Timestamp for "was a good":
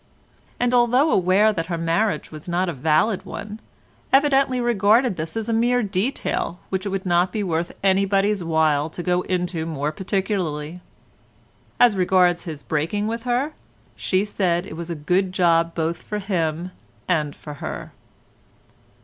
14.75-15.33